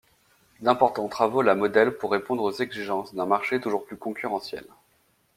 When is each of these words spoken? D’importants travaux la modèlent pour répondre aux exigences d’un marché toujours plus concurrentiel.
D’importants 0.61 1.07
travaux 1.09 1.43
la 1.43 1.53
modèlent 1.53 1.91
pour 1.95 2.09
répondre 2.11 2.41
aux 2.41 2.51
exigences 2.51 3.13
d’un 3.13 3.27
marché 3.27 3.61
toujours 3.61 3.85
plus 3.85 3.97
concurrentiel. 3.97 4.65